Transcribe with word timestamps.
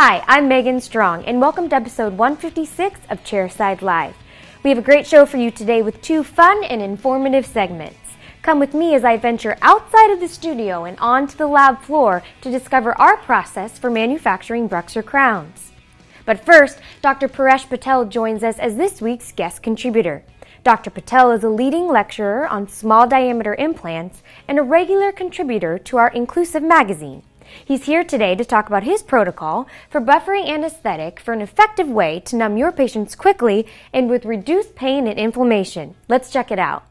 Hi, 0.00 0.22
I'm 0.28 0.46
Megan 0.46 0.80
Strong, 0.80 1.24
and 1.24 1.40
welcome 1.40 1.68
to 1.70 1.74
episode 1.74 2.16
156 2.16 3.00
of 3.10 3.24
Chairside 3.24 3.82
Live. 3.82 4.14
We 4.62 4.70
have 4.70 4.78
a 4.78 4.80
great 4.80 5.08
show 5.08 5.26
for 5.26 5.38
you 5.38 5.50
today 5.50 5.82
with 5.82 6.00
two 6.00 6.22
fun 6.22 6.62
and 6.62 6.80
informative 6.80 7.44
segments. 7.44 7.98
Come 8.42 8.60
with 8.60 8.74
me 8.74 8.94
as 8.94 9.04
I 9.04 9.16
venture 9.16 9.58
outside 9.60 10.12
of 10.12 10.20
the 10.20 10.28
studio 10.28 10.84
and 10.84 10.96
onto 11.00 11.36
the 11.36 11.48
lab 11.48 11.82
floor 11.82 12.22
to 12.42 12.48
discover 12.48 12.96
our 12.96 13.16
process 13.16 13.76
for 13.76 13.90
manufacturing 13.90 14.68
BruxZir 14.68 15.04
crowns. 15.04 15.72
But 16.24 16.46
first, 16.46 16.78
Dr. 17.02 17.28
Paresh 17.28 17.68
Patel 17.68 18.04
joins 18.04 18.44
us 18.44 18.60
as 18.60 18.76
this 18.76 19.02
week's 19.02 19.32
guest 19.32 19.64
contributor. 19.64 20.22
Dr. 20.62 20.90
Patel 20.90 21.32
is 21.32 21.42
a 21.42 21.48
leading 21.48 21.88
lecturer 21.88 22.46
on 22.46 22.68
small 22.68 23.08
diameter 23.08 23.56
implants 23.56 24.22
and 24.46 24.60
a 24.60 24.62
regular 24.62 25.10
contributor 25.10 25.76
to 25.76 25.96
our 25.96 26.10
Inclusive 26.10 26.62
magazine. 26.62 27.24
He's 27.64 27.86
here 27.86 28.04
today 28.04 28.34
to 28.34 28.44
talk 28.44 28.66
about 28.66 28.84
his 28.84 29.02
protocol 29.02 29.66
for 29.90 30.00
buffering 30.00 30.48
anesthetic 30.48 31.20
for 31.20 31.32
an 31.32 31.40
effective 31.40 31.88
way 31.88 32.20
to 32.20 32.36
numb 32.36 32.56
your 32.56 32.72
patients 32.72 33.14
quickly 33.14 33.66
and 33.92 34.08
with 34.08 34.24
reduced 34.24 34.74
pain 34.74 35.06
and 35.06 35.18
inflammation. 35.18 35.94
Let's 36.08 36.30
check 36.30 36.50
it 36.50 36.58
out. 36.58 36.84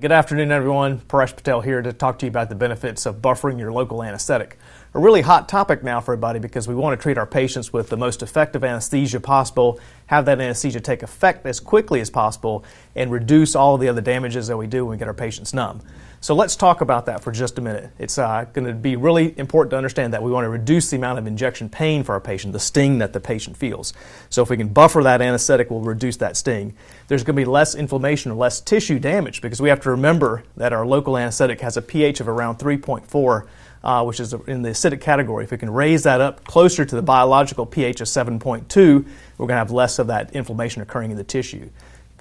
Good 0.00 0.10
afternoon, 0.10 0.50
everyone. 0.50 0.98
Paresh 0.98 1.36
Patel 1.36 1.60
here 1.60 1.80
to 1.80 1.92
talk 1.92 2.18
to 2.18 2.26
you 2.26 2.30
about 2.30 2.48
the 2.48 2.56
benefits 2.56 3.06
of 3.06 3.22
buffering 3.22 3.60
your 3.60 3.72
local 3.72 4.02
anesthetic. 4.02 4.58
A 4.96 5.00
really 5.00 5.22
hot 5.22 5.48
topic 5.48 5.82
now 5.82 6.00
for 6.00 6.12
everybody 6.12 6.38
because 6.38 6.68
we 6.68 6.74
want 6.76 6.96
to 6.96 7.02
treat 7.02 7.18
our 7.18 7.26
patients 7.26 7.72
with 7.72 7.88
the 7.88 7.96
most 7.96 8.22
effective 8.22 8.62
anesthesia 8.62 9.18
possible, 9.18 9.80
have 10.06 10.24
that 10.26 10.40
anesthesia 10.40 10.78
take 10.78 11.02
effect 11.02 11.44
as 11.46 11.58
quickly 11.58 12.00
as 12.00 12.10
possible, 12.10 12.64
and 12.94 13.10
reduce 13.10 13.56
all 13.56 13.74
of 13.74 13.80
the 13.80 13.88
other 13.88 14.00
damages 14.00 14.46
that 14.46 14.56
we 14.56 14.68
do 14.68 14.84
when 14.84 14.92
we 14.92 14.96
get 14.96 15.08
our 15.08 15.14
patients 15.14 15.52
numb. 15.52 15.82
So 16.20 16.32
let's 16.36 16.54
talk 16.54 16.80
about 16.80 17.06
that 17.06 17.24
for 17.24 17.32
just 17.32 17.58
a 17.58 17.60
minute. 17.60 17.90
It's 17.98 18.18
uh, 18.18 18.46
going 18.52 18.68
to 18.68 18.72
be 18.72 18.94
really 18.94 19.36
important 19.36 19.72
to 19.72 19.76
understand 19.76 20.12
that 20.12 20.22
we 20.22 20.30
want 20.30 20.44
to 20.44 20.48
reduce 20.48 20.90
the 20.90 20.96
amount 20.96 21.18
of 21.18 21.26
injection 21.26 21.68
pain 21.68 22.04
for 22.04 22.12
our 22.12 22.20
patient, 22.20 22.52
the 22.52 22.60
sting 22.60 22.98
that 22.98 23.12
the 23.12 23.20
patient 23.20 23.56
feels. 23.56 23.94
So 24.30 24.44
if 24.44 24.48
we 24.48 24.56
can 24.56 24.68
buffer 24.68 25.02
that 25.02 25.20
anesthetic, 25.20 25.72
we'll 25.72 25.80
reduce 25.80 26.18
that 26.18 26.36
sting. 26.36 26.72
There's 27.08 27.24
going 27.24 27.34
to 27.34 27.42
be 27.42 27.44
less 27.44 27.74
inflammation 27.74 28.30
or 28.30 28.36
less 28.36 28.60
tissue 28.60 29.00
damage 29.00 29.42
because 29.42 29.60
we 29.60 29.70
have 29.70 29.80
to 29.80 29.90
remember 29.90 30.44
that 30.56 30.72
our 30.72 30.86
local 30.86 31.18
anesthetic 31.18 31.60
has 31.62 31.76
a 31.76 31.82
pH 31.82 32.20
of 32.20 32.28
around 32.28 32.60
3.4. 32.60 33.48
Uh, 33.84 34.02
which 34.02 34.18
is 34.18 34.32
in 34.46 34.62
the 34.62 34.70
acidic 34.70 35.02
category. 35.02 35.44
If 35.44 35.50
we 35.50 35.58
can 35.58 35.68
raise 35.68 36.04
that 36.04 36.18
up 36.18 36.42
closer 36.44 36.86
to 36.86 36.96
the 36.96 37.02
biological 37.02 37.66
pH 37.66 38.00
of 38.00 38.06
7.2, 38.06 39.04
we're 39.36 39.46
going 39.46 39.48
to 39.48 39.54
have 39.56 39.70
less 39.70 39.98
of 39.98 40.06
that 40.06 40.34
inflammation 40.34 40.80
occurring 40.80 41.10
in 41.10 41.18
the 41.18 41.22
tissue 41.22 41.68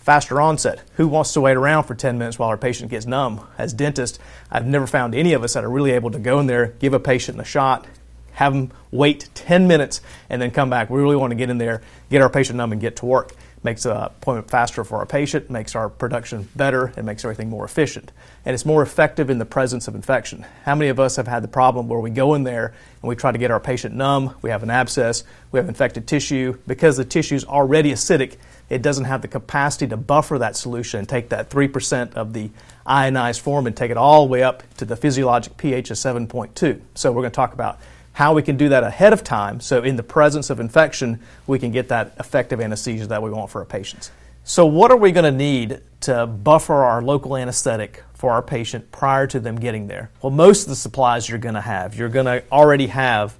faster 0.04 0.42
onset. 0.42 0.82
Who 0.96 1.08
wants 1.08 1.32
to 1.32 1.40
wait 1.42 1.56
around 1.56 1.86
for 1.86 1.96
10 1.96 2.18
minutes 2.18 2.38
while 2.38 2.50
our 2.50 2.58
patient 2.58 2.92
gets 2.92 3.06
numb? 3.06 3.48
As 3.58 3.72
dentists, 3.72 4.20
I've 4.52 4.66
never 4.66 4.86
found 4.86 5.16
any 5.16 5.32
of 5.32 5.44
us 5.44 5.54
that 5.54 5.64
are 5.64 5.70
really 5.70 5.92
able 5.92 6.12
to 6.12 6.20
go 6.20 6.42
in 6.42 6.48
there, 6.48 6.68
give 6.80 6.94
a 6.94 7.00
patient 7.00 7.40
a 7.40 7.46
shot, 7.46 7.88
have 8.34 8.54
them 8.54 8.72
wait 8.92 9.30
10 9.34 9.66
minutes, 9.66 10.02
and 10.30 10.42
then 10.42 10.52
come 10.52 10.70
back. 10.70 10.90
We 10.90 11.00
really 11.00 11.16
want 11.16 11.32
to 11.32 11.36
get 11.36 11.50
in 11.50 11.58
there, 11.58 11.82
get 12.10 12.22
our 12.22 12.30
patient 12.30 12.58
numb, 12.58 12.74
and 12.74 12.82
get 12.82 12.98
to 12.98 13.06
work. 13.06 13.34
Makes 13.64 13.84
the 13.84 14.06
appointment 14.06 14.52
faster 14.52 14.84
for 14.84 14.98
our 14.98 15.06
patient, 15.06 15.50
makes 15.50 15.74
our 15.74 15.88
production 15.88 16.50
better, 16.54 16.92
and 16.98 17.06
makes 17.06 17.24
everything 17.24 17.50
more 17.50 17.64
efficient. 17.64 18.12
And 18.44 18.54
it's 18.54 18.66
more 18.66 18.84
effective 18.84 19.30
in 19.30 19.38
the 19.38 19.46
presence 19.46 19.88
of 19.88 19.96
infection. 19.96 20.46
How 20.66 20.76
many 20.76 20.90
of 20.90 21.00
us 21.00 21.16
have 21.16 21.28
had 21.28 21.44
the 21.44 21.48
problem 21.48 21.88
where 21.88 22.00
we 22.00 22.10
go 22.10 22.34
in 22.34 22.44
there 22.44 22.74
and 23.02 23.08
we 23.10 23.16
try 23.16 23.32
to 23.32 23.38
get 23.38 23.52
our 23.52 23.62
patient 23.62 23.96
numb, 23.96 24.36
we 24.42 24.50
have 24.50 24.64
an 24.64 24.70
abscess, 24.70 25.24
we 25.52 25.60
have 25.60 25.70
infected 25.70 26.08
tissue, 26.08 26.58
because 26.68 26.98
the 26.98 27.06
tissue 27.06 27.36
is 27.36 27.46
already 27.46 27.94
acidic, 27.94 28.36
it 28.70 28.82
doesn't 28.82 29.06
have 29.06 29.22
the 29.22 29.28
capacity 29.30 29.88
to 29.88 29.98
buffer 29.98 30.40
that 30.40 30.58
solution 30.58 31.00
and 31.00 31.08
take 31.08 31.30
that 31.30 31.50
3% 31.50 32.16
of 32.16 32.34
the 32.34 32.50
ionized 32.86 33.40
form 33.40 33.66
and 33.66 33.78
take 33.78 33.92
it 33.92 33.98
all 33.98 34.26
the 34.26 34.32
way 34.32 34.44
up 34.44 34.64
to 34.76 34.84
the 34.84 34.98
physiologic 34.98 35.56
pH 35.56 35.90
of 35.90 35.98
7.2. 35.98 36.82
So 36.96 37.12
we're 37.12 37.22
going 37.22 37.32
to 37.32 37.36
talk 37.36 37.54
about 37.54 37.80
how 38.14 38.34
we 38.34 38.42
can 38.42 38.58
do 38.58 38.70
that 38.70 38.84
ahead 38.84 39.12
of 39.12 39.24
time 39.24 39.60
so 39.60 39.84
in 39.84 39.96
the 39.96 40.04
presence 40.04 40.50
of 40.50 40.60
infection 40.60 41.20
we 41.48 41.60
can 41.60 41.72
get 41.72 41.90
that 41.90 42.14
effective 42.20 42.62
anesthesia 42.62 43.08
that 43.08 43.22
we 43.22 43.30
want 43.30 43.50
for 43.50 43.60
our 43.60 43.66
patients. 43.66 44.12
So 44.44 44.66
what 44.66 44.92
are 44.92 44.98
we 44.98 45.12
going 45.12 45.26
to 45.26 45.38
need 45.38 45.82
to 46.02 46.28
buffer 46.28 46.74
our 46.74 47.02
local 47.02 47.38
anesthetic 47.38 48.04
for 48.14 48.32
our 48.32 48.42
patient 48.42 48.92
prior 48.92 49.26
to 49.28 49.40
them 49.40 49.58
getting 49.58 49.88
there? 49.88 50.12
Well, 50.22 50.32
most 50.32 50.64
of 50.64 50.70
the 50.70 50.76
supplies 50.76 51.30
you're 51.30 51.40
going 51.40 51.56
to 51.56 51.62
have. 51.62 51.96
You're 51.96 52.10
going 52.10 52.26
to 52.26 52.44
already 52.52 52.88
have 52.88 53.38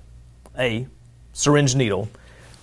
a 0.58 0.88
syringe 1.34 1.76
needle. 1.76 2.10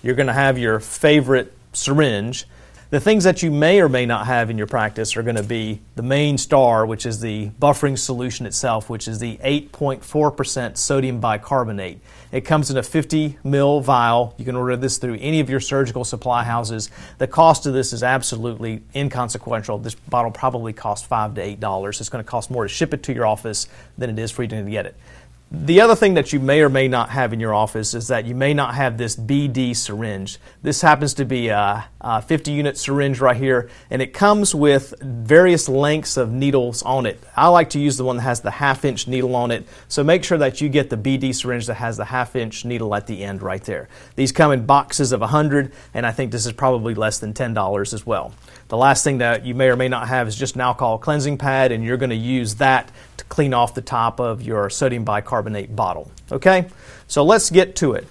You're 0.01 0.15
going 0.15 0.27
to 0.27 0.33
have 0.33 0.57
your 0.57 0.79
favorite 0.79 1.53
syringe 1.73 2.45
the 2.91 2.99
things 2.99 3.23
that 3.23 3.41
you 3.41 3.49
may 3.49 3.79
or 3.79 3.87
may 3.87 4.05
not 4.05 4.25
have 4.25 4.49
in 4.49 4.57
your 4.57 4.67
practice 4.67 5.15
are 5.15 5.23
going 5.23 5.37
to 5.37 5.43
be 5.43 5.79
the 5.95 6.03
main 6.03 6.37
star, 6.37 6.85
which 6.85 7.05
is 7.05 7.21
the 7.21 7.49
buffering 7.51 7.97
solution 7.97 8.45
itself, 8.45 8.89
which 8.89 9.07
is 9.07 9.17
the 9.17 9.37
8.4% 9.37 10.75
sodium 10.75 11.21
bicarbonate. 11.21 12.01
It 12.33 12.41
comes 12.41 12.69
in 12.69 12.75
a 12.75 12.83
50 12.83 13.37
ml 13.45 13.81
vial. 13.81 14.35
You 14.37 14.43
can 14.43 14.57
order 14.57 14.75
this 14.75 14.97
through 14.97 15.17
any 15.21 15.39
of 15.39 15.49
your 15.49 15.61
surgical 15.61 16.03
supply 16.03 16.43
houses. 16.43 16.89
The 17.17 17.27
cost 17.27 17.65
of 17.65 17.71
this 17.71 17.93
is 17.93 18.03
absolutely 18.03 18.83
inconsequential. 18.93 19.77
This 19.77 19.95
bottle 19.95 20.31
probably 20.31 20.73
costs 20.73 21.07
five 21.07 21.33
to 21.35 21.41
eight 21.41 21.61
dollars. 21.61 22.01
It's 22.01 22.09
going 22.09 22.23
to 22.23 22.29
cost 22.29 22.51
more 22.51 22.63
to 22.63 22.69
ship 22.69 22.93
it 22.93 23.03
to 23.03 23.13
your 23.13 23.25
office 23.25 23.67
than 23.97 24.09
it 24.09 24.19
is 24.19 24.31
for 24.31 24.43
you 24.43 24.49
to 24.49 24.63
get 24.63 24.85
it. 24.85 24.97
The 25.49 25.79
other 25.79 25.95
thing 25.95 26.13
that 26.15 26.33
you 26.33 26.41
may 26.41 26.61
or 26.61 26.69
may 26.69 26.89
not 26.89 27.09
have 27.09 27.31
in 27.31 27.39
your 27.39 27.53
office 27.53 27.93
is 27.93 28.09
that 28.09 28.25
you 28.25 28.35
may 28.35 28.53
not 28.53 28.75
have 28.75 28.97
this 28.97 29.15
BD 29.15 29.75
syringe. 29.75 30.39
This 30.61 30.81
happens 30.81 31.13
to 31.15 31.25
be 31.25 31.49
a, 31.49 31.85
Uh, 32.03 32.17
a 32.17 32.21
50 32.23 32.51
unit 32.51 32.79
syringe 32.79 33.19
right 33.19 33.37
here, 33.37 33.69
and 33.91 34.01
it 34.01 34.11
comes 34.11 34.55
with 34.55 34.95
various 35.01 35.69
lengths 35.69 36.17
of 36.17 36.31
needles 36.31 36.81
on 36.81 37.05
it. 37.05 37.23
I 37.37 37.49
like 37.49 37.69
to 37.71 37.79
use 37.79 37.95
the 37.95 38.03
one 38.03 38.15
that 38.15 38.23
has 38.23 38.41
the 38.41 38.49
half 38.49 38.83
inch 38.85 39.07
needle 39.07 39.35
on 39.35 39.51
it, 39.51 39.67
so 39.87 40.03
make 40.03 40.23
sure 40.23 40.39
that 40.39 40.61
you 40.61 40.69
get 40.69 40.89
the 40.89 40.97
BD 40.97 41.35
syringe 41.35 41.67
that 41.67 41.75
has 41.75 41.97
the 41.97 42.05
half 42.05 42.35
inch 42.35 42.65
needle 42.65 42.95
at 42.95 43.05
the 43.05 43.23
end 43.23 43.43
right 43.43 43.63
there. 43.63 43.87
These 44.15 44.31
come 44.31 44.51
in 44.51 44.65
boxes 44.65 45.11
of 45.11 45.19
100, 45.19 45.73
and 45.93 46.07
I 46.07 46.11
think 46.11 46.31
this 46.31 46.47
is 46.47 46.53
probably 46.53 46.95
less 46.95 47.19
than 47.19 47.35
$10 47.35 47.93
as 47.93 48.03
well. 48.03 48.33
The 48.69 48.77
last 48.77 49.03
thing 49.03 49.19
that 49.19 49.45
you 49.45 49.53
may 49.53 49.67
or 49.67 49.75
may 49.75 49.87
not 49.87 50.07
have 50.07 50.27
is 50.27 50.35
just 50.35 50.55
an 50.55 50.61
alcohol 50.61 50.97
cleansing 50.97 51.37
pad, 51.37 51.71
and 51.71 51.83
you're 51.83 51.97
going 51.97 52.09
to 52.09 52.15
use 52.15 52.55
that 52.55 52.91
to 53.17 53.25
clean 53.25 53.53
off 53.53 53.75
the 53.75 53.81
top 53.81 54.19
of 54.19 54.41
your 54.41 54.71
sodium 54.71 55.03
bicarbonate 55.03 55.75
bottle. 55.75 56.11
Okay? 56.31 56.67
So 57.07 57.23
let's 57.23 57.51
get 57.51 57.75
to 57.75 57.93
it. 57.93 58.07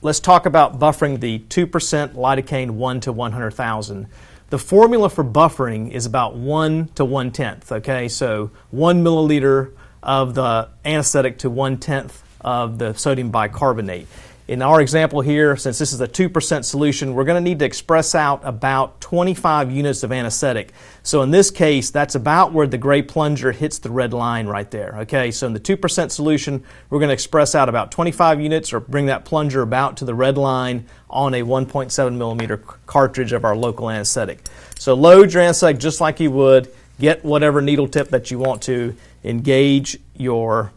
Let's 0.00 0.20
talk 0.20 0.46
about 0.46 0.78
buffering 0.78 1.18
the 1.18 1.40
2% 1.40 2.14
lidocaine 2.14 2.70
1 2.70 3.00
to 3.00 3.12
100,000. 3.12 4.06
The 4.50 4.58
formula 4.58 5.10
for 5.10 5.24
buffering 5.24 5.90
is 5.90 6.06
about 6.06 6.36
1 6.36 6.90
to 6.94 7.04
1 7.04 7.32
tenth. 7.32 7.72
Okay? 7.72 8.06
So 8.06 8.52
1 8.70 9.02
milliliter 9.02 9.72
of 10.00 10.36
the 10.36 10.68
anesthetic 10.84 11.38
to 11.38 11.50
1 11.50 11.78
tenth 11.78 12.22
of 12.40 12.78
the 12.78 12.94
sodium 12.94 13.30
bicarbonate. 13.30 14.06
In 14.48 14.62
our 14.62 14.80
example 14.80 15.20
here, 15.20 15.58
since 15.58 15.78
this 15.78 15.92
is 15.92 16.00
a 16.00 16.08
2% 16.08 16.64
solution, 16.64 17.12
we're 17.12 17.24
going 17.24 17.36
to 17.36 17.46
need 17.46 17.58
to 17.58 17.66
express 17.66 18.14
out 18.14 18.40
about 18.44 18.98
25 19.02 19.70
units 19.70 20.02
of 20.02 20.10
anesthetic. 20.10 20.72
So 21.02 21.20
in 21.20 21.30
this 21.30 21.50
case, 21.50 21.90
that's 21.90 22.14
about 22.14 22.54
where 22.54 22.66
the 22.66 22.78
gray 22.78 23.02
plunger 23.02 23.52
hits 23.52 23.78
the 23.78 23.90
red 23.90 24.14
line 24.14 24.46
right 24.46 24.70
there. 24.70 25.00
Okay, 25.00 25.32
so 25.32 25.46
in 25.46 25.52
the 25.52 25.60
2% 25.60 26.10
solution, 26.10 26.64
we're 26.88 26.98
going 26.98 27.10
to 27.10 27.12
express 27.14 27.54
out 27.54 27.68
about 27.68 27.92
25 27.92 28.40
units 28.40 28.72
or 28.72 28.80
bring 28.80 29.04
that 29.06 29.26
plunger 29.26 29.60
about 29.60 29.98
to 29.98 30.06
the 30.06 30.14
red 30.14 30.38
line 30.38 30.86
on 31.10 31.34
a 31.34 31.42
1.7 31.42 32.16
millimeter 32.16 32.56
cartridge 32.86 33.32
of 33.34 33.44
our 33.44 33.54
local 33.54 33.90
anesthetic. 33.90 34.46
So 34.78 34.94
load 34.94 35.34
your 35.34 35.42
anesthetic 35.42 35.78
just 35.78 36.00
like 36.00 36.20
you 36.20 36.30
would, 36.30 36.74
get 36.98 37.22
whatever 37.22 37.60
needle 37.60 37.86
tip 37.86 38.08
that 38.08 38.30
you 38.30 38.38
want 38.38 38.62
to, 38.62 38.96
engage 39.24 39.98
your 40.16 40.72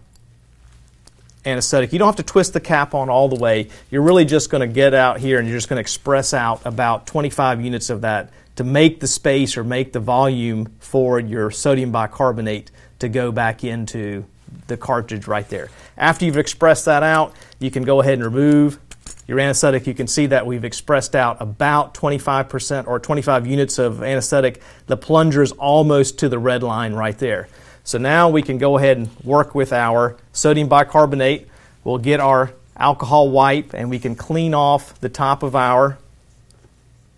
anesthetic. 1.45 1.91
You 1.93 1.99
don't 1.99 2.07
have 2.07 2.15
to 2.17 2.23
twist 2.23 2.53
the 2.53 2.59
cap 2.59 2.93
on 2.93 3.09
all 3.09 3.27
the 3.27 3.39
way. 3.39 3.69
You're 3.89 4.01
really 4.01 4.25
just 4.25 4.49
going 4.49 4.67
to 4.67 4.73
get 4.73 4.93
out 4.93 5.19
here 5.19 5.39
and 5.39 5.47
you're 5.47 5.57
just 5.57 5.69
going 5.69 5.77
to 5.77 5.81
express 5.81 6.33
out 6.33 6.61
about 6.65 7.07
25 7.07 7.61
units 7.61 7.89
of 7.89 8.01
that 8.01 8.31
to 8.55 8.63
make 8.63 8.99
the 8.99 9.07
space 9.07 9.57
or 9.57 9.63
make 9.63 9.93
the 9.93 9.99
volume 9.99 10.73
for 10.79 11.19
your 11.19 11.51
sodium 11.51 11.91
bicarbonate 11.91 12.69
to 12.99 13.09
go 13.09 13.31
back 13.31 13.63
into 13.63 14.25
the 14.67 14.77
cartridge 14.77 15.27
right 15.27 15.47
there. 15.49 15.69
After 15.97 16.25
you've 16.25 16.37
expressed 16.37 16.85
that 16.85 17.03
out, 17.03 17.35
you 17.59 17.71
can 17.71 17.83
go 17.83 18.01
ahead 18.01 18.15
and 18.15 18.23
remove 18.23 18.79
your 19.27 19.39
anesthetic. 19.39 19.87
You 19.87 19.93
can 19.93 20.07
see 20.07 20.27
that 20.27 20.45
we've 20.45 20.65
expressed 20.65 21.15
out 21.15 21.41
about 21.41 21.93
25% 21.93 22.87
or 22.87 22.99
25 22.99 23.47
units 23.47 23.79
of 23.79 24.03
anesthetic. 24.03 24.61
The 24.87 24.97
plunger 24.97 25.41
is 25.41 25.53
almost 25.53 26.19
to 26.19 26.29
the 26.29 26.37
red 26.37 26.63
line 26.63 26.93
right 26.93 27.17
there. 27.17 27.47
So 27.83 27.97
now 27.97 28.29
we 28.29 28.41
can 28.41 28.57
go 28.57 28.77
ahead 28.77 28.97
and 28.97 29.09
work 29.23 29.55
with 29.55 29.73
our 29.73 30.17
sodium 30.33 30.67
bicarbonate. 30.67 31.47
We'll 31.83 31.97
get 31.97 32.19
our 32.19 32.53
alcohol 32.77 33.29
wipe 33.29 33.73
and 33.73 33.89
we 33.89 33.99
can 33.99 34.15
clean 34.15 34.53
off 34.53 34.99
the 35.01 35.09
top 35.09 35.43
of 35.43 35.55
our 35.55 35.97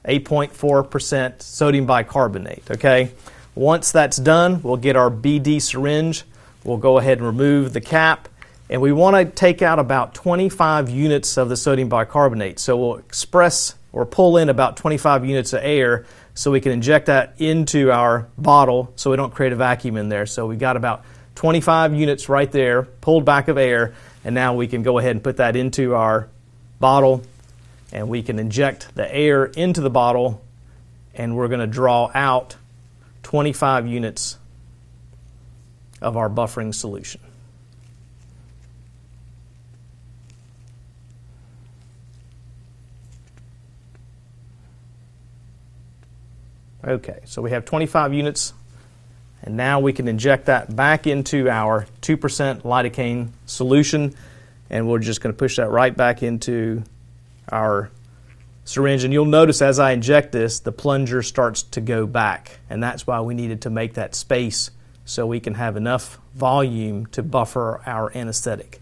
8.4% 0.06 1.42
sodium 1.42 1.86
bicarbonate. 1.86 2.70
Okay? 2.72 3.12
Once 3.56 3.92
that's 3.92 4.18
done, 4.18 4.62
we'll 4.64 4.78
get 4.78 4.96
our 4.96 5.12
BD 5.12 5.62
syringe. 5.62 6.24
We'll 6.64 6.78
go 6.78 6.98
ahead 6.98 7.20
and 7.20 7.28
remove 7.28 7.74
the 7.74 7.82
cap. 7.82 8.28
And 8.70 8.82
we 8.82 8.92
want 8.92 9.16
to 9.16 9.26
take 9.26 9.62
out 9.62 9.80
about 9.80 10.16
25 10.16 10.90
units 10.90 11.38
of 11.38 11.50
the 11.50 11.58
sodium 11.58 11.90
bicarbonate. 11.90 12.60
So 12.60 12.78
we'll 12.78 12.96
express 12.96 13.76
or 13.92 14.06
pull 14.06 14.38
in 14.38 14.50
about 14.50 14.78
25 14.78 15.26
units 15.26 15.54
of 15.54 15.62
air 15.64 16.06
so 16.36 16.52
we 16.52 16.62
can 16.62 16.72
inject 16.72 17.08
that 17.08 17.36
into 17.40 17.92
our 17.92 18.28
bottle 18.38 18.92
so 18.96 19.12
we 19.12 19.18
don't 19.18 19.34
create 19.34 19.54
a 19.54 19.56
vacuum 19.56 19.98
in 19.98 20.10
there. 20.10 20.26
So 20.26 20.48
we've 20.48 20.60
got 20.60 20.78
about 20.78 21.04
25 21.36 21.94
units 21.94 22.30
right 22.30 22.52
there, 22.52 22.84
pulled 22.84 23.26
back 23.26 23.48
of 23.48 23.58
air, 23.58 23.94
and 24.24 24.34
now 24.34 24.56
we 24.56 24.68
can 24.68 24.84
go 24.84 24.98
ahead 24.98 25.12
and 25.12 25.24
put 25.24 25.38
that 25.38 25.56
into 25.56 25.96
our 25.96 26.30
bottle 26.80 27.24
and 27.92 28.10
we 28.10 28.24
can 28.24 28.40
inject 28.40 28.94
the 28.96 29.16
air 29.16 29.46
into 29.46 29.82
the 29.82 29.90
bottle 29.90 30.44
and 31.14 31.36
we're 31.36 31.48
going 31.48 31.60
to 31.60 31.68
draw 31.68 32.10
out 32.14 32.56
25 33.24 33.88
units 33.88 34.38
of 36.02 36.18
our 36.18 36.30
buffering 36.30 36.74
solution. 36.74 37.22
Okay, 46.86 47.22
so 47.24 47.42
we 47.42 47.52
have 47.52 47.64
25 47.64 48.14
units, 48.14 48.54
and 49.42 49.56
now 49.56 49.80
we 49.80 49.94
can 49.94 50.10
inject 50.10 50.48
that 50.48 50.76
back 50.76 51.08
into 51.08 51.50
our 51.50 51.88
2% 52.02 52.64
lidocaine 52.64 53.30
solution, 53.46 54.14
and 54.70 54.90
we're 54.90 55.00
just 55.00 55.22
going 55.22 55.34
to 55.34 55.38
push 55.38 55.56
that 55.56 55.70
right 55.70 55.96
back 55.96 56.24
into 56.24 56.84
our 57.50 57.90
syringe. 58.66 59.06
And 59.06 59.14
you'll 59.14 59.24
notice 59.24 59.62
as 59.62 59.80
I 59.80 59.92
inject 59.92 60.34
this, 60.34 60.60
the 60.60 60.74
plunger 60.74 61.24
starts 61.24 61.64
to 61.64 61.80
go 61.80 62.06
back, 62.06 62.60
and 62.70 62.84
that's 62.84 63.08
why 63.08 63.22
we 63.22 63.34
needed 63.34 63.62
to 63.62 63.70
make 63.70 63.94
that 63.94 64.14
space 64.14 64.70
so 65.06 65.26
we 65.26 65.40
can 65.40 65.54
have 65.54 65.78
enough 65.78 66.20
volume 66.36 67.06
to 67.08 67.24
buffer 67.24 67.82
our 67.86 68.12
anesthetic. 68.16 68.82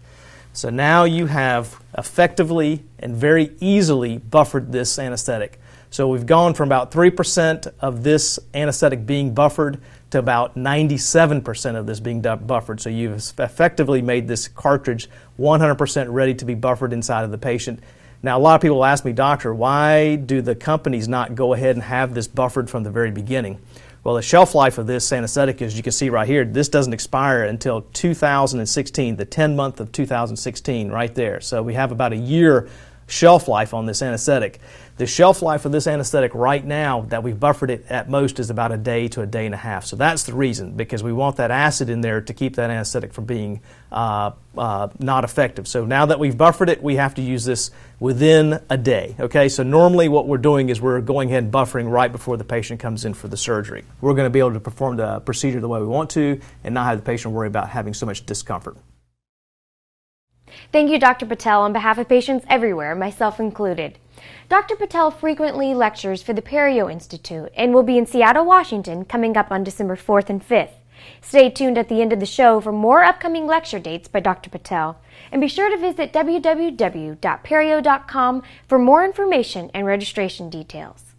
So 0.52 0.70
now 0.70 1.04
you 1.04 1.26
have 1.26 1.80
effectively 1.96 2.82
and 2.98 3.14
very 3.14 3.52
easily 3.60 4.18
buffered 4.18 4.72
this 4.72 4.98
anesthetic. 4.98 5.60
So 5.92 6.08
we've 6.08 6.24
gone 6.24 6.54
from 6.54 6.70
about 6.70 6.90
3% 6.90 7.70
of 7.80 8.02
this 8.02 8.38
anesthetic 8.54 9.04
being 9.04 9.34
buffered 9.34 9.78
to 10.10 10.18
about 10.18 10.56
97% 10.56 11.76
of 11.76 11.86
this 11.86 12.00
being 12.00 12.22
buffered. 12.22 12.80
So 12.80 12.88
you've 12.88 13.32
effectively 13.38 14.00
made 14.00 14.26
this 14.26 14.48
cartridge 14.48 15.10
100% 15.38 16.06
ready 16.08 16.34
to 16.36 16.46
be 16.46 16.54
buffered 16.54 16.94
inside 16.94 17.24
of 17.24 17.30
the 17.30 17.36
patient. 17.36 17.80
Now, 18.22 18.38
a 18.38 18.40
lot 18.40 18.54
of 18.54 18.62
people 18.62 18.86
ask 18.86 19.04
me, 19.04 19.12
Doctor, 19.12 19.52
why 19.52 20.16
do 20.16 20.40
the 20.40 20.54
companies 20.54 21.08
not 21.08 21.34
go 21.34 21.52
ahead 21.52 21.76
and 21.76 21.82
have 21.82 22.14
this 22.14 22.26
buffered 22.26 22.70
from 22.70 22.84
the 22.84 22.90
very 22.90 23.10
beginning? 23.10 23.60
Well, 24.02 24.14
the 24.14 24.22
shelf 24.22 24.54
life 24.54 24.78
of 24.78 24.86
this 24.86 25.12
anesthetic, 25.12 25.60
as 25.60 25.76
you 25.76 25.82
can 25.82 25.92
see 25.92 26.08
right 26.08 26.26
here, 26.26 26.46
this 26.46 26.70
doesn't 26.70 26.94
expire 26.94 27.44
until 27.44 27.82
2016, 27.92 29.16
the 29.16 29.26
10 29.26 29.54
month 29.56 29.78
of 29.78 29.92
2016, 29.92 30.88
right 30.90 31.14
there. 31.14 31.42
So 31.42 31.62
we 31.62 31.74
have 31.74 31.92
about 31.92 32.14
a 32.14 32.16
year 32.16 32.68
shelf 33.06 33.48
life 33.48 33.74
on 33.74 33.86
this 33.86 34.02
anesthetic. 34.02 34.60
The 34.98 35.06
shelf 35.06 35.40
life 35.40 35.64
of 35.64 35.72
this 35.72 35.86
anesthetic 35.86 36.34
right 36.34 36.64
now 36.64 37.02
that 37.08 37.22
we've 37.22 37.40
buffered 37.40 37.70
it 37.70 37.86
at 37.88 38.10
most 38.10 38.38
is 38.38 38.50
about 38.50 38.72
a 38.72 38.76
day 38.76 39.08
to 39.08 39.22
a 39.22 39.26
day 39.26 39.46
and 39.46 39.54
a 39.54 39.58
half. 39.58 39.86
So 39.86 39.96
that's 39.96 40.24
the 40.24 40.34
reason, 40.34 40.72
because 40.76 41.02
we 41.02 41.12
want 41.12 41.36
that 41.36 41.50
acid 41.50 41.88
in 41.88 42.02
there 42.02 42.20
to 42.20 42.34
keep 42.34 42.56
that 42.56 42.70
anesthetic 42.70 43.14
from 43.14 43.24
being 43.24 43.62
uh, 43.90 44.32
uh, 44.56 44.88
not 44.98 45.24
effective. 45.24 45.66
So 45.66 45.86
now 45.86 46.06
that 46.06 46.18
we've 46.18 46.36
buffered 46.36 46.68
it, 46.68 46.82
we 46.82 46.96
have 46.96 47.14
to 47.14 47.22
use 47.22 47.44
this 47.44 47.70
within 48.00 48.60
a 48.68 48.76
day. 48.76 49.16
Okay, 49.18 49.48
so 49.48 49.62
normally 49.62 50.08
what 50.08 50.28
we're 50.28 50.36
doing 50.36 50.68
is 50.68 50.80
we're 50.80 51.00
going 51.00 51.30
ahead 51.30 51.44
and 51.44 51.52
buffering 51.52 51.90
right 51.90 52.12
before 52.12 52.36
the 52.36 52.44
patient 52.44 52.78
comes 52.78 53.06
in 53.06 53.14
for 53.14 53.28
the 53.28 53.36
surgery. 53.36 53.84
We're 54.02 54.14
going 54.14 54.26
to 54.26 54.30
be 54.30 54.40
able 54.40 54.52
to 54.52 54.60
perform 54.60 54.98
the 54.98 55.20
procedure 55.20 55.60
the 55.60 55.68
way 55.68 55.80
we 55.80 55.86
want 55.86 56.10
to 56.10 56.38
and 56.64 56.74
not 56.74 56.84
have 56.84 56.98
the 56.98 57.04
patient 57.04 57.32
worry 57.32 57.48
about 57.48 57.70
having 57.70 57.94
so 57.94 58.04
much 58.04 58.26
discomfort. 58.26 58.76
Thank 60.72 60.90
you, 60.90 60.98
Dr. 60.98 61.26
Patel, 61.26 61.60
on 61.60 61.74
behalf 61.74 61.98
of 61.98 62.08
patients 62.08 62.46
everywhere, 62.48 62.94
myself 62.94 63.38
included. 63.38 63.98
Dr. 64.48 64.74
Patel 64.74 65.10
frequently 65.10 65.74
lectures 65.74 66.22
for 66.22 66.32
the 66.32 66.40
Perio 66.40 66.90
Institute 66.90 67.52
and 67.54 67.74
will 67.74 67.82
be 67.82 67.98
in 67.98 68.06
Seattle, 68.06 68.46
Washington 68.46 69.04
coming 69.04 69.36
up 69.36 69.50
on 69.50 69.64
December 69.64 69.96
4th 69.96 70.30
and 70.30 70.46
5th. 70.46 70.72
Stay 71.20 71.50
tuned 71.50 71.76
at 71.76 71.90
the 71.90 72.00
end 72.00 72.12
of 72.12 72.20
the 72.20 72.26
show 72.26 72.58
for 72.58 72.72
more 72.72 73.02
upcoming 73.02 73.46
lecture 73.46 73.78
dates 73.78 74.08
by 74.08 74.20
Dr. 74.20 74.48
Patel. 74.48 74.98
And 75.30 75.42
be 75.42 75.48
sure 75.48 75.68
to 75.68 75.76
visit 75.76 76.10
www.perio.com 76.12 78.42
for 78.66 78.78
more 78.78 79.04
information 79.04 79.70
and 79.74 79.86
registration 79.86 80.48
details. 80.48 81.12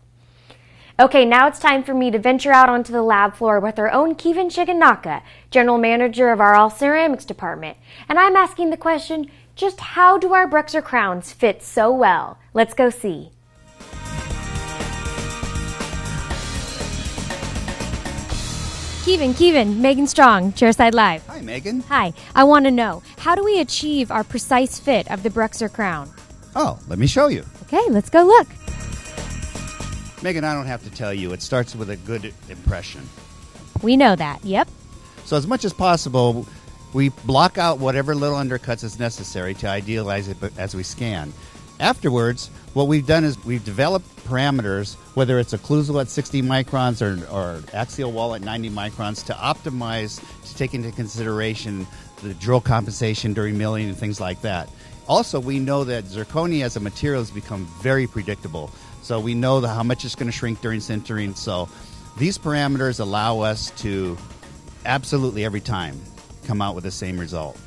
Okay, 0.99 1.25
now 1.25 1.47
it's 1.47 1.57
time 1.57 1.83
for 1.83 1.95
me 1.95 2.11
to 2.11 2.19
venture 2.19 2.51
out 2.51 2.69
onto 2.69 2.93
the 2.93 3.01
lab 3.01 3.35
floor 3.35 3.59
with 3.59 3.79
our 3.79 3.91
own 3.91 4.13
Kevin 4.13 4.47
Shiganaka, 4.47 5.23
General 5.49 5.79
Manager 5.79 6.31
of 6.31 6.39
our 6.39 6.53
All 6.53 6.69
Ceramics 6.69 7.25
Department. 7.25 7.77
And 8.07 8.19
I'm 8.19 8.35
asking 8.35 8.69
the 8.69 8.77
question, 8.77 9.31
just 9.55 9.79
how 9.79 10.17
do 10.17 10.33
our 10.33 10.47
BruxZir 10.47 10.83
crowns 10.83 11.31
fit 11.31 11.61
so 11.61 11.91
well? 11.91 12.37
Let's 12.53 12.73
go 12.73 12.89
see. 12.89 13.31
Kevin, 19.05 19.33
Kevin, 19.33 19.81
Megan 19.81 20.07
Strong, 20.07 20.53
Chairside 20.53 20.93
Live. 20.93 21.25
Hi, 21.27 21.41
Megan. 21.41 21.81
Hi. 21.81 22.13
I 22.35 22.45
want 22.45 22.63
to 22.65 22.71
know 22.71 23.03
how 23.17 23.35
do 23.35 23.43
we 23.43 23.59
achieve 23.59 24.11
our 24.11 24.23
precise 24.23 24.79
fit 24.79 25.11
of 25.11 25.23
the 25.23 25.29
BruxZir 25.29 25.73
crown? 25.73 26.09
Oh, 26.55 26.79
let 26.87 26.97
me 26.97 27.05
show 27.05 27.27
you. 27.27 27.43
Okay, 27.63 27.81
let's 27.89 28.09
go 28.09 28.23
look. 28.23 28.47
Megan, 30.23 30.45
I 30.45 30.53
don't 30.53 30.67
have 30.67 30.83
to 30.85 30.89
tell 30.89 31.13
you, 31.13 31.33
it 31.33 31.41
starts 31.41 31.75
with 31.75 31.89
a 31.89 31.97
good 31.97 32.33
impression. 32.49 33.01
We 33.81 33.97
know 33.97 34.15
that, 34.15 34.43
yep. 34.45 34.69
So, 35.25 35.35
as 35.35 35.47
much 35.47 35.65
as 35.65 35.73
possible, 35.73 36.47
we 36.93 37.09
block 37.09 37.57
out 37.57 37.79
whatever 37.79 38.15
little 38.15 38.37
undercuts 38.37 38.83
is 38.83 38.99
necessary 38.99 39.53
to 39.55 39.67
idealize 39.67 40.27
it 40.27 40.37
as 40.57 40.75
we 40.75 40.83
scan. 40.83 41.33
Afterwards, 41.79 42.49
what 42.73 42.87
we've 42.87 43.05
done 43.05 43.23
is 43.23 43.43
we've 43.43 43.65
developed 43.65 44.07
parameters, 44.27 44.95
whether 45.15 45.39
it's 45.39 45.53
occlusal 45.53 45.99
at 45.99 46.07
60 46.07 46.43
microns 46.43 47.01
or, 47.01 47.27
or 47.31 47.63
axial 47.73 48.11
wall 48.11 48.35
at 48.35 48.41
90 48.41 48.69
microns, 48.69 49.25
to 49.25 49.33
optimize, 49.33 50.23
to 50.45 50.55
take 50.55 50.73
into 50.73 50.91
consideration 50.91 51.87
the 52.21 52.33
drill 52.35 52.61
compensation 52.61 53.33
during 53.33 53.57
milling 53.57 53.87
and 53.89 53.97
things 53.97 54.21
like 54.21 54.41
that. 54.41 54.69
Also, 55.07 55.39
we 55.39 55.59
know 55.59 55.83
that 55.83 56.05
zirconia 56.05 56.63
as 56.63 56.77
a 56.77 56.79
material 56.79 57.21
has 57.21 57.31
become 57.31 57.65
very 57.81 58.07
predictable. 58.07 58.71
So 59.01 59.19
we 59.19 59.33
know 59.33 59.59
the, 59.59 59.67
how 59.67 59.83
much 59.83 60.05
it's 60.05 60.15
going 60.15 60.31
to 60.31 60.37
shrink 60.37 60.61
during 60.61 60.79
sintering. 60.79 61.35
So 61.35 61.67
these 62.17 62.37
parameters 62.37 62.99
allow 63.01 63.41
us 63.41 63.71
to 63.81 64.17
absolutely 64.85 65.43
every 65.43 65.59
time 65.59 65.99
come 66.43 66.61
out 66.61 66.75
with 66.75 66.83
the 66.83 66.91
same 66.91 67.19
result. 67.19 67.57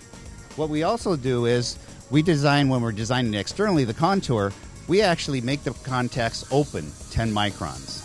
What 0.56 0.68
we 0.68 0.82
also 0.84 1.16
do 1.16 1.46
is 1.46 1.78
we 2.10 2.22
design 2.22 2.68
when 2.68 2.80
we're 2.80 2.92
designing 2.92 3.34
externally 3.34 3.84
the 3.84 3.94
contour, 3.94 4.52
we 4.88 5.02
actually 5.02 5.40
make 5.40 5.64
the 5.64 5.72
contacts 5.72 6.44
open 6.50 6.90
10 7.10 7.32
microns. 7.32 8.02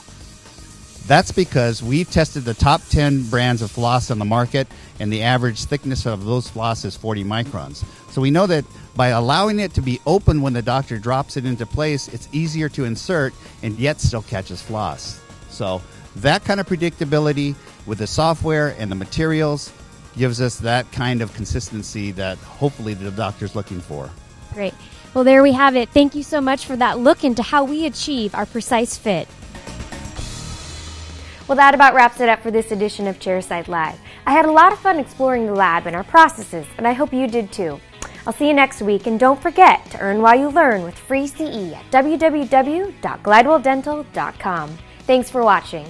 That's 1.08 1.32
because 1.32 1.82
we've 1.82 2.10
tested 2.10 2.44
the 2.44 2.54
top 2.54 2.82
10 2.90 3.30
brands 3.30 3.62
of 3.62 3.72
floss 3.72 4.12
on 4.12 4.20
the 4.20 4.26
market, 4.26 4.68
and 5.00 5.12
the 5.12 5.24
average 5.24 5.66
thickness 5.66 6.06
of 6.06 6.26
those 6.26 6.48
floss 6.48 6.86
is 6.86 6.96
40 6.96 7.24
microns. 7.24 7.84
So 8.12 8.22
we 8.22 8.32
know 8.32 8.46
that 8.48 8.66
by 8.96 9.08
allowing 9.08 9.60
it 9.60 9.74
to 9.76 9.82
be 9.82 10.00
open 10.06 10.42
when 10.42 10.54
the 10.54 10.62
doctor 10.62 11.00
drops 11.00 11.38
it 11.38 11.46
into 11.46 11.66
place, 11.66 12.08
it's 12.10 12.30
easier 12.32 12.70
to 12.70 12.86
insert 12.86 13.34
and 13.64 13.78
yet 13.80 14.00
still 14.00 14.22
catches 14.22 14.62
floss. 14.62 15.20
So 15.50 15.82
that 16.18 16.44
kind 16.44 16.60
of 16.60 16.68
predictability 16.68 17.56
with 17.86 17.98
the 17.98 18.08
software 18.08 18.76
and 18.78 18.92
the 18.92 18.96
materials 18.96 19.72
gives 20.18 20.42
us 20.42 20.58
that 20.60 20.92
kind 20.92 21.22
of 21.22 21.34
consistency 21.34 22.12
that 22.12 22.38
hopefully 22.38 22.94
the 22.94 23.12
doctor's 23.12 23.56
looking 23.56 23.80
for. 23.80 24.10
Great. 24.54 24.74
Well, 25.14 25.24
there 25.24 25.44
we 25.44 25.54
have 25.54 25.76
it. 25.76 25.90
Thank 25.90 26.16
you 26.16 26.24
so 26.24 26.42
much 26.42 26.66
for 26.66 26.76
that 26.78 27.00
look 27.00 27.24
into 27.24 27.44
how 27.44 27.64
we 27.64 27.86
achieve 27.86 28.34
our 28.34 28.46
precise 28.46 28.98
fit. 28.98 29.28
Well, 31.48 31.56
that 31.58 31.76
about 31.76 31.94
wraps 31.94 32.22
it 32.22 32.30
up 32.30 32.42
for 32.42 32.52
this 32.52 32.72
edition 32.72 33.08
of 33.08 33.20
Chairside 33.20 33.68
Live. 33.68 34.00
I 34.26 34.32
had 34.32 34.46
a 34.46 34.52
lot 34.52 34.72
of 34.72 34.80
fun 34.80 35.00
exploring 35.00 35.48
the 35.48 35.54
lab 35.54 35.86
and 35.86 35.94
our 35.96 36.04
processes, 36.04 36.66
and 36.78 36.88
I 36.88 36.94
hope 36.94 37.12
you 37.12 37.28
did 37.28 37.52
too. 37.52 37.82
I'll 38.26 38.32
see 38.32 38.48
you 38.48 38.54
next 38.54 38.82
week, 38.82 39.06
and 39.08 39.20
don't 39.20 39.42
forget 39.42 39.92
to 39.92 40.00
earn 40.00 40.22
while 40.22 40.40
you 40.40 40.48
learn 40.50 40.84
with 40.84 40.98
free 40.98 41.28
CE 41.28 41.74
at 41.74 41.92
www.glidewelldental.com. 41.92 44.78
Thanks 45.00 45.30
for 45.30 45.44
watching. 45.44 45.86